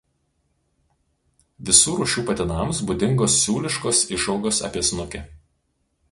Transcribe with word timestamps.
Visų 1.67 1.91
rūšių 1.99 2.23
patinams 2.29 2.79
būdingos 2.91 3.35
siūliškos 3.41 4.01
išaugos 4.17 4.63
apie 4.69 4.83
snukį. 4.89 5.23